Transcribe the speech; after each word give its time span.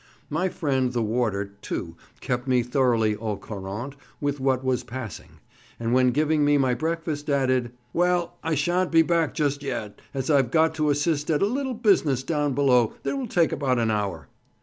My 0.31 0.49
friend 0.49 0.93
the 0.93 1.03
warder, 1.03 1.45
too, 1.45 1.95
kept 2.21 2.47
me 2.47 2.63
thoroughly 2.63 3.15
au 3.15 3.37
courant 3.37 3.93
with 4.19 4.39
what 4.39 4.63
was 4.63 4.83
passing, 4.83 5.37
and 5.79 5.93
when 5.93 6.09
giving 6.09 6.43
me 6.43 6.57
my 6.57 6.73
breakfast 6.73 7.29
added, 7.29 7.71
"Well, 7.93 8.35
I 8.41 8.55
sha'n't 8.55 8.91
be 8.91 9.03
back 9.03 9.35
just 9.35 9.61
yet, 9.61 9.99
as 10.11 10.31
I've 10.31 10.49
got 10.49 10.73
to 10.73 10.89
assist 10.89 11.29
at 11.29 11.43
a 11.43 11.45
little 11.45 11.75
business 11.75 12.23
down 12.23 12.53
below 12.55 12.93
that 13.03 13.15
will 13.15 13.27
take 13.27 13.51
about 13.51 13.77
an 13.77 13.91
hour." 13.91 14.27